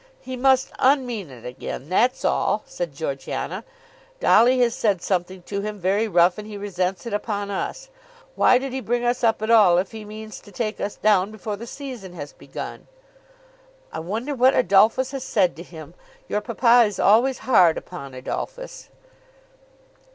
[0.21, 3.63] "He must unmean it again; that's all," said Georgiana.
[4.19, 7.89] "Dolly has said something to him very rough, and he resents it upon us.
[8.33, 11.29] Why did he bring us up at all if he means to take us down
[11.29, 12.87] before the season has begun?"
[13.93, 15.93] "I wonder what Adolphus has said to him.
[16.27, 18.89] Your papa is always hard upon Adolphus."